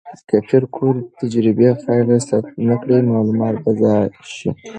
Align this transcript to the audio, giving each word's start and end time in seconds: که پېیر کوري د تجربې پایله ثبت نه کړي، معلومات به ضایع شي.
که 0.29 0.37
پېیر 0.47 0.63
کوري 0.75 1.01
د 1.03 1.09
تجربې 1.19 1.69
پایله 1.83 2.17
ثبت 2.27 2.53
نه 2.67 2.75
کړي، 2.81 2.99
معلومات 3.11 3.55
به 3.63 3.71
ضایع 3.79 4.09
شي. 4.35 4.49